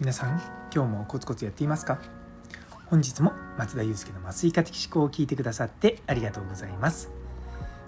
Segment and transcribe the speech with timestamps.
[0.00, 0.42] 皆さん
[0.74, 2.00] 今日もコツコツやっていますか？
[2.86, 7.12] 本日も松田祐介の麻酔科的思考を聞いてくださってありがとうございます。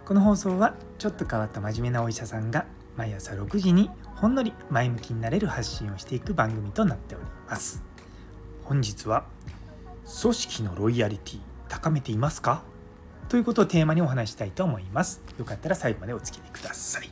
[0.05, 2.67] この放送はちょっと変わった真面目なお医者さんが
[2.97, 7.83] 毎朝6時にほんのり前向きになれる発信をしていく番組となっております。
[8.63, 9.25] 本日は
[10.23, 12.63] 組織のロイヤリティ高めていますか？
[13.33, 15.23] ということをテーマにお話したいと思います。
[15.39, 17.09] よかったら最後までお付き合いください。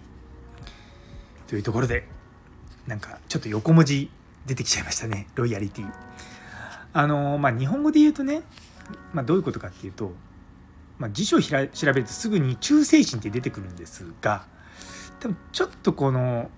[1.47, 2.07] というところで
[2.87, 4.11] なんかちょっと横文字
[4.45, 5.29] 出てきちゃいましたね。
[5.35, 5.91] ロイヤリティ。
[6.93, 8.43] あのまあ日本語で言うとね、
[9.15, 10.13] まあ、どういうことかっていうと、
[10.99, 14.45] まあ、辞書を調べるとすぐに忠誠心って出てくるんですが
[15.21, 16.51] 多分ちょっとこの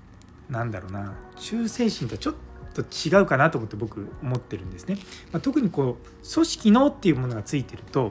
[0.50, 2.34] なんだろうな忠誠心とちょっ
[2.74, 4.96] と違うかなと思って僕思ってるんですね、
[5.30, 8.10] まあ、特にこう組織のっていうものがついてると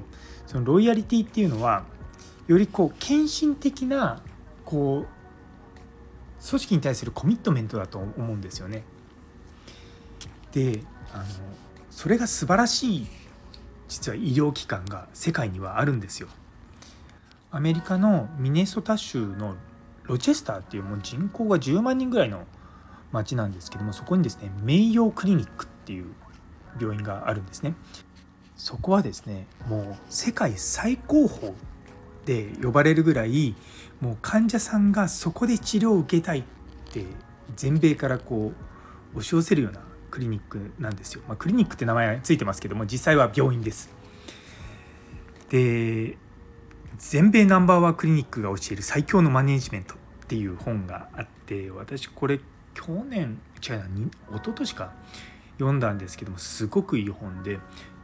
[0.52, 1.86] そのロイヤリティっていうのは
[2.46, 4.22] よりこう献身的な
[4.66, 8.84] こう組織に対するコミットメントだと思うんですよね。
[10.52, 10.82] で
[11.14, 11.24] あの
[11.90, 13.08] それが素晴らしい
[13.88, 16.28] 実は医療機関が世界にはあるんですよ。
[17.50, 19.56] アメリカのミネソタ州の
[20.04, 22.46] ロチェスターっていうもう人口が10万人ぐらいの
[23.14, 26.08] 町なんですけどもそこにですね名誉クリニックっていう
[26.78, 27.74] 病院があるんですね。
[28.62, 31.56] そこはですねもう世界最高峰
[32.26, 33.56] で呼ばれるぐらい
[34.00, 36.44] もう患者さんがそこで治療を受けたいっ
[36.94, 37.04] て
[37.56, 38.52] 全米からこ
[39.16, 43.90] う押し寄せるようなクリニックなんですよ、まあ、クリニックって名前ついてますけども実際は病院です。
[45.50, 46.18] で
[47.00, 52.40] 全米ナンバーワンクリニックが教える最強のマネジメントっていう本があって私これ
[52.76, 54.94] 去年違うな一昨年か
[55.58, 57.60] 読んだんですけどもすごくいい本で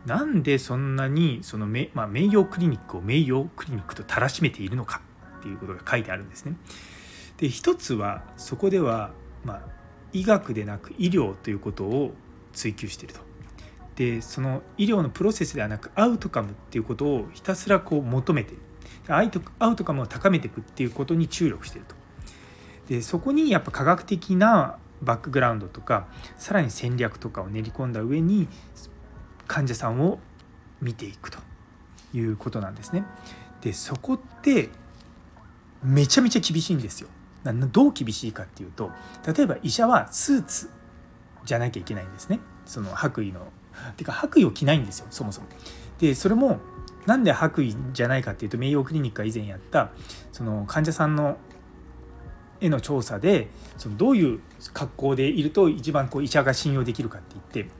[0.07, 5.01] なんでそんなにその名,、まあ、名誉クリニックを名誉クリニックとたらしめているのか
[5.39, 6.55] っていうことが書いてあるんですね。
[7.35, 9.11] で一つはそこでは、
[9.43, 9.61] まあ、
[10.13, 12.13] 医学でなく医療ということを
[12.53, 13.19] 追求していると。
[13.95, 18.53] でその医療のプロセスではなくアウトカムっていうことをひたすらこう求めて
[19.09, 19.29] アウ
[19.75, 21.95] トカムを高めていくっていうことに注力してると。
[22.87, 26.07] でそこにやっぱ科学的なバックグラウンドとか
[26.37, 28.47] さらに戦略とかを練り込んだ上に
[29.47, 30.19] 患者さんを
[30.81, 31.39] 見ていくと
[32.13, 33.03] いうことなんですね。
[33.61, 34.69] でそこって
[35.83, 37.09] めちゃめちゃ厳しいんですよ。
[37.71, 38.91] どう厳しいかっていうと
[39.25, 40.69] 例えば医者はスーツ
[41.45, 43.47] じゃなきゃいけないんですねその白衣の
[43.95, 45.47] てか白衣を着ないんですよそもそも。
[45.99, 46.59] でそれも
[47.05, 49.91] なんで白衣じゃないかっていうと名誉クリニックが以前やった
[50.33, 51.37] その患者さんの
[52.59, 53.47] への調査で
[53.77, 54.39] そのどういう
[54.73, 57.71] 格好でいると一番こう医者が信用できるかって言って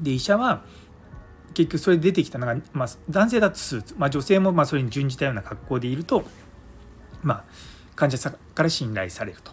[0.00, 0.64] で医者は
[1.54, 6.24] 結局それで出てきたのが、まあ、男性だとスーツ、まあ、女性もまあそれに準じたような格好でいると
[7.22, 7.44] まあ
[7.94, 9.52] 患者さんから信頼されると。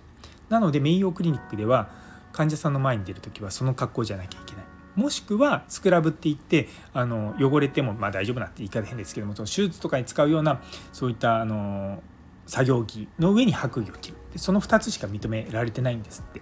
[0.49, 1.89] なので名誉クリニックでは
[2.33, 4.65] 患者さんの前に出る時はその格好じゃなきゃいけない。
[4.95, 12.03] もしくはスクラブって言ってあの汚れてもまあ大丈夫なって言い方変ですけどもその手術とかに使うようなそういったあの
[12.45, 16.41] 作業着の上に白衣を着るでその2つしか認められてないんですって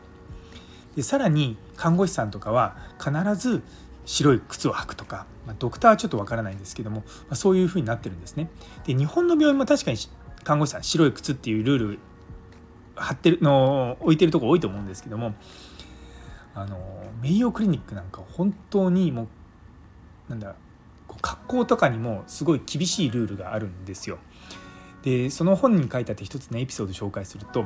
[0.95, 3.61] でさらに看護師さんとかは必ず
[4.09, 8.49] 白い靴を履くとか、まあ、ドクターはちょっとわからないんですけども、まあ、そういうふうになってるんですね
[8.85, 9.97] で日本の病院も確かに
[10.43, 11.99] 看護師さん白い靴っていうルール
[12.95, 15.35] 貼ってるの置いてるとこ多いと思うんですけども
[16.55, 16.79] あの
[17.21, 19.27] 名誉クリニックなんか本当にも
[20.27, 20.55] うなんだ
[21.09, 24.17] う格好とかにもすごい厳しいルールがあるんですよ。
[25.03, 27.65] でその本に書いてあって一つのエピソード紹介すると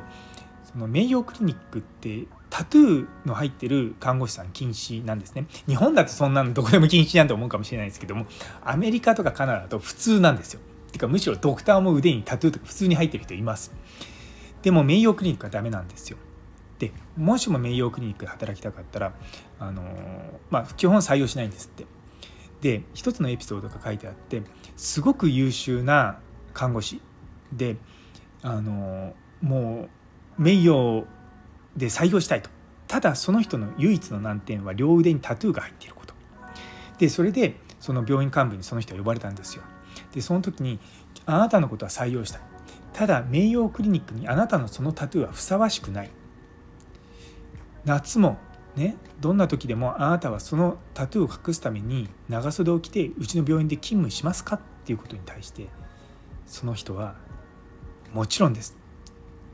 [0.73, 5.47] その名誉クリニックってタトゥーの入ってる看護師さん禁止なんですね。
[5.67, 8.25] 日本だとそんなのどこでも禁止なんて思うかもしれないですけども
[8.63, 10.59] アメリカとかカナダだと普通なんですよ。
[10.91, 13.71] てかむしろドクターも腕にタトゥーとか普通に入ってる人います。
[14.61, 16.17] でも名誉クリニックはダメなんですよ。
[16.79, 19.13] でもしも名誉クリニックで働きたかったら
[19.59, 19.83] あの
[20.49, 21.85] まあ基本採用しないんですって。
[22.61, 24.41] で一つのエピソードが書いてあって
[24.77, 26.19] すごく優秀な
[26.53, 27.01] 看護師
[27.51, 27.75] で
[28.41, 29.89] あのもう
[30.37, 31.05] 名誉
[31.75, 32.49] で採用したいと。
[32.87, 36.13] ただその人の唯一の難点は両腕にタトゥーが入っていること。
[36.97, 39.63] でそれでその病院幹部にその人は呼ばれたんですよ。
[40.13, 40.79] でその時に
[41.25, 42.41] あなたのことは採用したい。
[42.93, 46.11] ただ名誉クリニックにあなたのそのタトゥーはふさわしくない。
[47.85, 48.37] 夏も
[48.75, 54.57] ねどんな時でもあなたはそのタトゥーを隠すために長袖を着てうちの病院で勤務しますか？
[54.57, 55.67] っていうことに対して
[56.45, 57.15] その人は
[58.13, 58.77] もちろんです。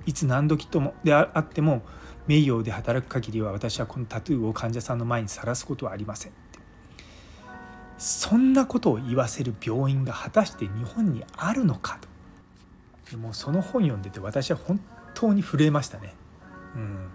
[0.09, 1.83] いつ何時ともであっても
[2.25, 6.31] 名誉で働く限りは私はこのタトゥーを患者さんの前にさらすことはありません
[7.99, 12.07] そんなことを言わせる病院が果たして日本にあるのかと
[13.11, 14.79] でもその本読んでて私は本
[15.13, 16.13] 当に震えましたね。
[16.75, 17.09] うん、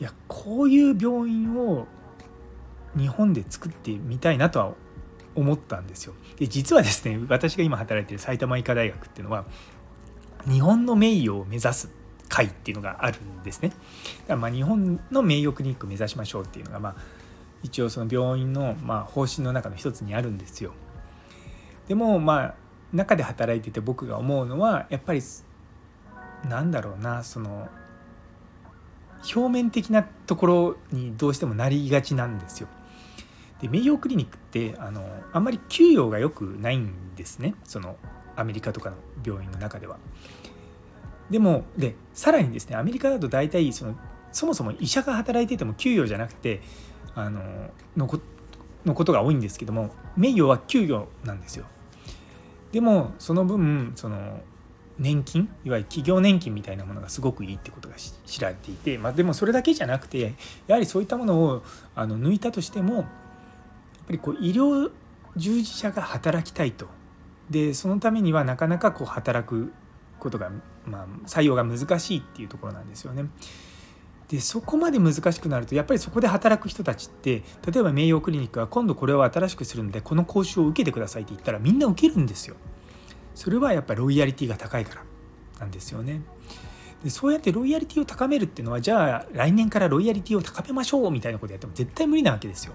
[0.00, 1.86] いやこういう病院を
[2.96, 4.74] 日本で作ってみたいなとは
[5.34, 6.14] 思ったんですよ。
[6.36, 9.44] で実はですね私が今働いてる埼玉医科大学っていうのは
[10.48, 11.97] 日本の名誉を目指す
[12.28, 13.70] 会っていうのがあるんですね。
[13.70, 13.80] だか
[14.28, 16.96] らまあ日本の名誉クリニックを目指しましょうっていうのがまあ
[17.62, 20.72] 一応その病院のまあ方針の中の一つにあるんですよ。
[21.88, 22.54] でもまあ
[22.92, 25.22] 中で働いてて僕が思うのはやっぱり
[26.48, 27.68] なんだろうなその
[29.34, 32.68] 表面的なところにどうしてもなりがちなんですよ。
[33.60, 37.96] で名誉クリニックってあのあんまり給与が良くないんですねその
[38.36, 39.98] アメリカとかの病院の中では。
[41.30, 43.96] でもでさらにですねアメリカだと大体その
[44.32, 46.60] そもそも医者が働いてても給与じゃなくて
[47.14, 47.42] あの
[47.96, 48.20] のこ
[48.84, 51.66] のことが多いんですけども名誉は給与なんですよ。
[52.72, 54.40] でもその分その
[54.98, 60.34] 年金いわゆる企業年金みたいなものがすごくいいってことが知られていて、まあ、でもそれだけじゃなくて
[60.66, 61.62] やはりそういったものを
[61.94, 64.90] あの抜いたとしてもやっぱりこう医療
[65.36, 66.88] 従事者が働きたいと
[67.48, 69.72] でそのためにはなかなかこう働く
[70.18, 70.50] ことが、
[70.88, 73.26] まあ、採用が難しいっていうところなんですよね。
[74.28, 82.56] でそこまで難しくなるとやっぱりそこで働く人たちって例えば名誉クリニックが今度これを新しくするのでこの講習を受けてくださいって言ったらみんな受けるんですよ。
[83.34, 85.02] それはやっぱりロイヤリティが高いから
[85.60, 86.20] なんですよね。
[87.02, 92.74] でそうやってロイヤリティを高めるっていうのはじゃあ来年からロイヤリティを高めましょうみたいなことやっても絶対無理なわけですよ。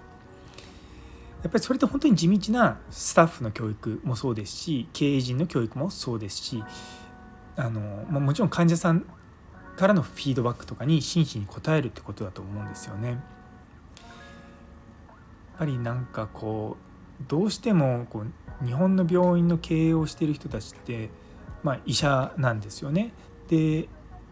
[1.44, 6.64] やっぱりそれって本当に地道なスタッフの教育もそうですし経営陣の教育もそうですし
[7.56, 9.06] あの、まあ、もちろん患者さん
[9.76, 13.10] からのフィードバックとかに真摯に応えるってことだと思うんですよね。
[13.10, 13.20] やっ
[15.60, 16.78] ぱりなんかこ
[17.22, 18.24] うどうしてもこ
[18.62, 21.10] う日本の病院の経営をしている人たちって、
[21.64, 23.14] まあ、医者なんですよね。
[23.50, 23.88] で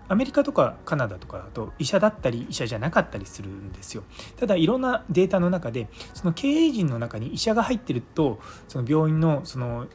[0.08, 4.04] アメリカとかカナダとかだと医者だったり医者じゃなかったりするんですよ。
[4.38, 9.88] ただいろんなデータの中でその経営陣の中に医者が入ってるとその病院のその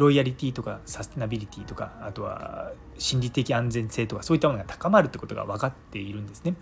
[0.00, 6.54] ロイヤリティとかサステナビリティとかあとは心理的安全性とかそういったものが高まるってことが分かっているんですね。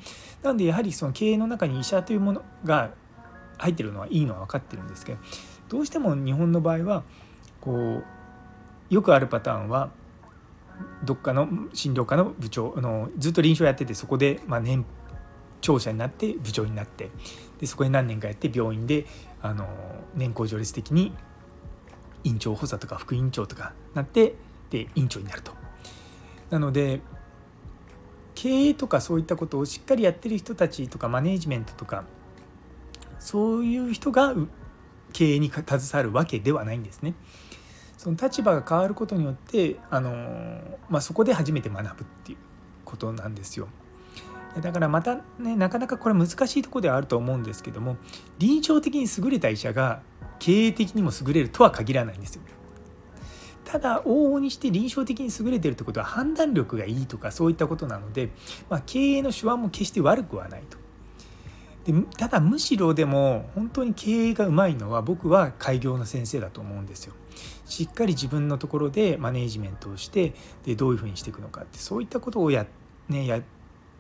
[0.43, 2.91] なのでやはりその経営の中に医者というものが
[3.59, 5.19] 入ってるのはいいのは分かってるんですけど
[5.69, 7.05] どうしても日本の場合は
[7.61, 8.05] こう
[8.91, 9.91] よくあるパターンは
[11.05, 14.85] どっかの診療科の部長あのずっと臨床やっててそこでまあ年
[15.61, 17.11] 長者になって部長になって
[17.59, 19.07] でそこで何年かやって病院で
[19.43, 19.67] あの
[20.15, 21.13] 年功序列的に
[22.25, 24.35] 院長補佐とか副院長とかなって
[24.71, 25.53] で院長になると。
[26.51, 27.01] なので
[28.35, 32.05] 経営とかそういったことをしっかりやってる人たちとかマネージメントとか
[33.19, 34.35] そういう人が
[35.13, 37.15] 経営に携わるわけではないんですね。
[37.97, 42.39] その立場が変わることによってあの、まあ、そこで初めて学ぶっていう
[42.85, 43.69] ことなんですよ。
[44.61, 47.97] だからまたねなかなかこれ難しいとこではあると思うんですけども
[48.39, 50.01] 臨床的に優れた医者が
[50.39, 52.43] 経営的にも優れるとは限らないんですよ。
[53.65, 58.31] ただ往々にして臨床的に優れてるってことは判断力がいいとかそういったことなので、
[58.71, 60.79] まあ、経営の手腕も決して悪くはないと。
[61.85, 67.15] でただむしろでも本当に経営がうまいのは僕は開業の先生だと思うんですよ。
[67.67, 70.33] しっかり自分のところでマネージメントをして
[70.65, 72.67] でどういうふうにしていくのかってそういったことをや,、
[73.09, 73.43] ね、やっ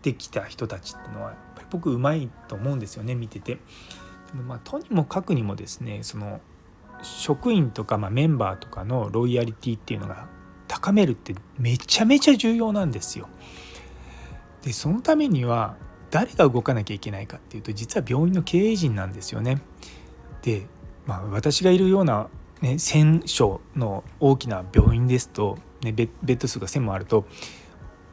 [0.00, 3.58] てきた人たちっていうのはやっぱり僕うまいと思うんですよね見てて。
[4.34, 6.40] まあとにもかくにもですねその
[7.02, 10.28] 職員とかまあメンバーとかのロイヤリティっていうのが
[10.66, 13.28] 高めるってめちゃめちゃ重要なんですよ。
[14.62, 15.76] でそのためには
[16.10, 19.60] 誰が動かなきゃいけないかっていうと実は病院の経営陣なんですよね。
[20.42, 20.66] で、
[21.06, 22.28] まあ、私がいるような、
[22.60, 27.26] ね、1,000床の大きな病院ですと、ね、ベッド数が1,000もあると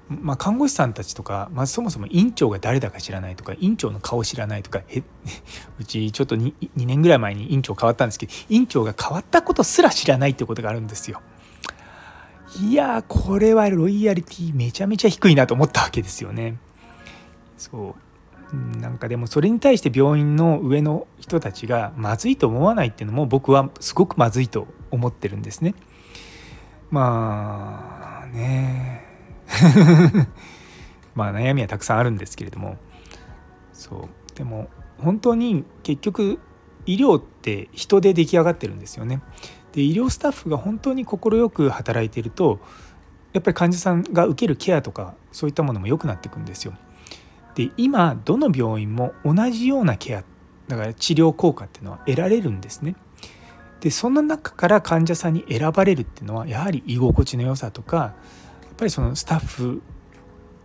[0.07, 4.81] まあ、看護師さんたちとか、まあ、そもそも院長が誰だか知らないとか院長の顔知らないとか
[5.79, 11.21] うちちょっと 2, 2年ぐらい前に院長変わったんですけど院長が変わったことすら知らないってことがあるんですよ。
[12.61, 16.57] いやこれはロイヤリティめちゃめちゃ低いなと思ったわけですよね。
[17.57, 17.95] そ
[18.53, 25.73] うなんかでもそれに対して病院の上の人たちがまずいと思わないっていうのも僕はすごくまずいと思ってるんですね。
[26.91, 29.04] まあね
[31.15, 32.77] まあ悩みはたくさんあるんですけれども
[33.73, 36.39] そうでも本当に結局
[36.85, 39.21] 医療って人で出来上がってるんですよね。
[39.73, 42.59] で医療スタッフが本当に快く働いていると
[43.33, 46.73] やっぱり患者さんが受けるケアとかそういったものも良くなっていくんですよ。
[47.55, 50.23] で今どの病院も同じようなケア
[50.67, 52.95] だから治療効果っていうのは得られるんですね。
[53.81, 58.13] でその中から患者さんに選ばれるっていうのはやはり居心地の良さとか
[58.75, 59.81] っぱりそのスタッフ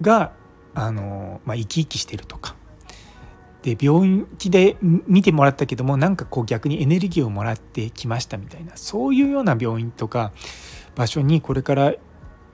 [0.01, 0.33] が
[0.75, 2.57] あの、まあ、生き生きしてるとか
[3.63, 10.33] で病気で見てもらったけどもなんかこう逆にエネルギーをもらってきましたみたいなそういうような病院とか
[10.97, 11.95] 場所にこれから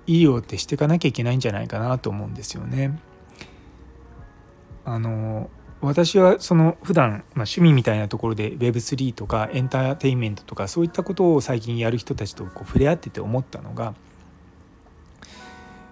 [0.06, 3.00] 医療ってしていかなきゃいけないんじゃないかなと思うんですよね。
[4.84, 13.94] あの私はその普段、まあ、趣味みたいなところで Web3 とかエンターテインメントとかそういったことを最近やる人たちとこう触れ合ってて思ったのが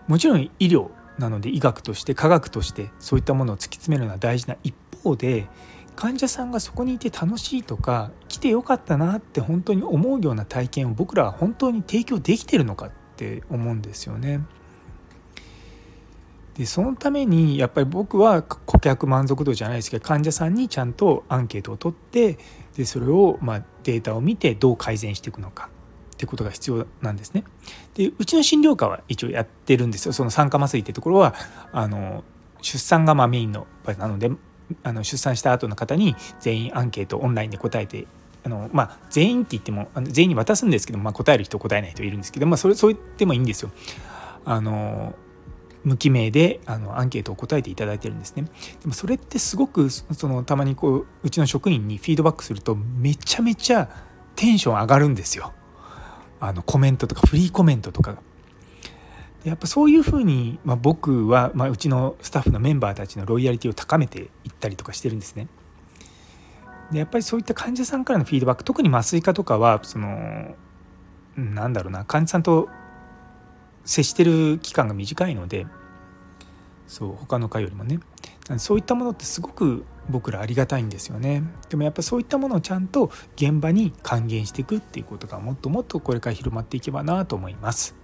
[0.09, 5.47] もちろん医療なので医学として科学としてそういったものを突き詰めるのは大事な一方で
[5.97, 14.41] 患者さんがそこにいて楽しいとか来てよかったなって本当に思うような体験を僕らは本当に提供できてるのかって思うんですよね。
[16.55, 22.39] でそのためにやっぱり僕は顧客満足度じゃないですけど患者さんにちゃんとアンケートを取って
[22.77, 25.69] でそれをまデータを見てどう改善していくのか
[26.15, 27.45] ってことが必要なんですね。
[27.95, 31.35] でうちの診療科は一応やってるんですよその酸化麻酔ってところは
[31.73, 32.25] あの
[32.63, 34.31] 出産がまメインの場なので
[34.83, 38.07] あの出産した後の方に全員アンケートオンラインで答えて
[38.45, 43.71] あのまあ、全員って言っても全員に渡すんですけど、まあ、答える人答えない人いるんですけど、まあ、それそう言ってもいいんですよ。
[44.45, 45.15] あの
[45.83, 48.45] 無記名であのアンケートを答えていただいてるんですね。
[48.83, 53.89] でもそれってすごくそのたまにこううちの職員にフィードバックするとめちゃめちゃ
[54.37, 55.55] テンション上がるんですよ。
[56.49, 58.19] あのコメントとかフリーコメントとか。
[59.45, 65.49] やっぱそういうふうに、まあ、僕は、まあ、うちのスタッフのメンバーたちのロイヤリティを高めていったりとかしてるんですね。
[66.91, 70.55] でやっぱりそういった患者さんからのフィードバック特に麻酔科とかはその
[71.37, 72.69] なんだろうな患者さんと
[73.85, 75.67] 接してる期間が短いので
[76.87, 78.01] そう他の科よりもね
[78.59, 81.43] そういったものってすごく僕らありがたいんですよね。
[81.69, 87.95] でもやっぱそういったものをちゃんと現場に還元していくっていうことがもっともっとこれから広まっていけばなと思います。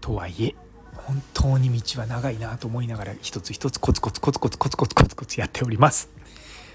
[0.00, 0.54] とはいえ
[0.94, 6.10] 本当に道は長いなと思いながら一つ一つコツコツコツコツコツコツコツコツやっております。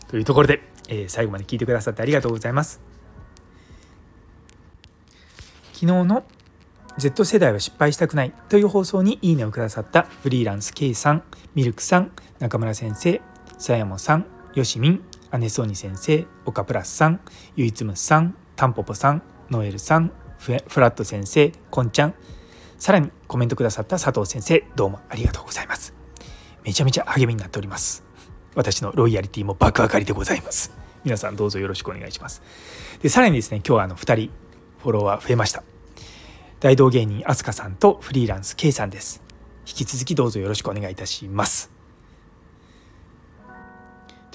[0.08, 2.80] というところで、えー、最後まで聞いてくださってありがとうございます。
[5.74, 6.24] 昨日の
[6.98, 13.22] Z 世代は失敗したくないという放送にいいねをくださったフリーランス K さん、ミルクさん、中村先生、
[13.58, 17.20] さやもさん、よしみん、アネソーニ先生、岡プラスさん、
[17.56, 22.14] ゆいつむさん、たんぽぽさん、ノエルさん、フラット先生、こんちゃん、
[22.78, 25.94] さらにコメントくださった佐藤先生、どうもありがとうございます。
[26.64, 28.04] めちゃめちゃ励みになっております。
[28.56, 30.72] 私のロイヤリティも爆上がりでございます。
[31.04, 32.42] 皆さんどうぞよろしくお願いします。
[33.02, 34.32] で、さらにですね、今日はあの2人
[34.80, 35.64] フォロワー増えました。
[36.60, 39.22] 大道芸人あすかさんとフリーランス K さんです
[39.68, 41.77] 引き続きどうぞよろしくお願いいたします